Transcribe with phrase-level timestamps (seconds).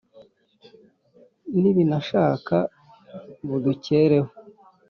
[1.59, 2.57] Nibinashaka
[3.47, 4.29] budukereho.